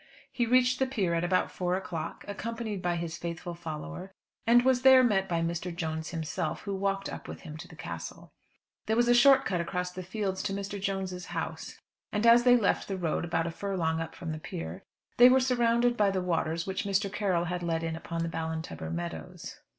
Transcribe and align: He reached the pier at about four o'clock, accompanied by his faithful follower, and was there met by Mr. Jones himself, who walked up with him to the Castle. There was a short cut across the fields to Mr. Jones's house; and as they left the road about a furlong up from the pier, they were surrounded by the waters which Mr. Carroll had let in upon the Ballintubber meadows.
He 0.31 0.47
reached 0.47 0.79
the 0.79 0.87
pier 0.87 1.13
at 1.13 1.23
about 1.23 1.51
four 1.51 1.75
o'clock, 1.75 2.25
accompanied 2.27 2.81
by 2.81 2.95
his 2.95 3.17
faithful 3.19 3.53
follower, 3.53 4.11
and 4.47 4.65
was 4.65 4.81
there 4.81 5.03
met 5.03 5.29
by 5.29 5.41
Mr. 5.41 5.71
Jones 5.75 6.09
himself, 6.09 6.61
who 6.61 6.73
walked 6.75 7.07
up 7.07 7.27
with 7.27 7.41
him 7.41 7.55
to 7.57 7.67
the 7.67 7.75
Castle. 7.75 8.33
There 8.87 8.95
was 8.95 9.07
a 9.07 9.13
short 9.13 9.45
cut 9.45 9.61
across 9.61 9.91
the 9.91 10.01
fields 10.01 10.41
to 10.41 10.53
Mr. 10.53 10.81
Jones's 10.81 11.27
house; 11.27 11.77
and 12.11 12.25
as 12.25 12.45
they 12.45 12.55
left 12.57 12.87
the 12.87 12.97
road 12.97 13.23
about 13.25 13.45
a 13.45 13.51
furlong 13.51 14.01
up 14.01 14.15
from 14.15 14.31
the 14.31 14.39
pier, 14.39 14.81
they 15.17 15.29
were 15.29 15.39
surrounded 15.39 15.95
by 15.97 16.09
the 16.09 16.19
waters 16.19 16.65
which 16.65 16.83
Mr. 16.83 17.13
Carroll 17.13 17.43
had 17.45 17.61
let 17.61 17.83
in 17.83 17.95
upon 17.95 18.23
the 18.23 18.27
Ballintubber 18.27 18.89
meadows. 18.91 19.59